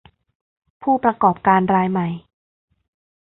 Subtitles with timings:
[0.81, 2.07] ผู้ประกอบการรายใหม่